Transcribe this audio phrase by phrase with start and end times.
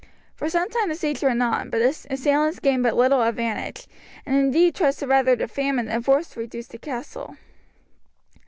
[0.33, 3.85] For some time the siege went on, but the assailants gained but little advantage,
[4.25, 7.37] and indeed trusted rather to famine than force to reduce the castle.